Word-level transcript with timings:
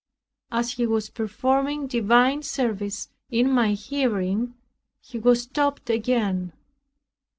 As 0.51 0.71
he 0.71 0.87
was 0.87 1.11
performing 1.11 1.85
divine 1.85 2.41
service 2.41 3.09
in 3.29 3.51
my 3.51 3.73
hearing, 3.73 4.55
he 4.99 5.19
was 5.19 5.43
stopped 5.43 5.91
again. 5.91 6.53